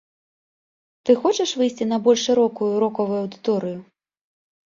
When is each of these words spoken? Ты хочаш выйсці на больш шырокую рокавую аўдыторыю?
Ты 1.09 1.15
хочаш 1.25 1.51
выйсці 1.59 1.85
на 1.91 1.97
больш 2.07 2.21
шырокую 2.29 2.69
рокавую 2.85 3.19
аўдыторыю? 3.25 3.77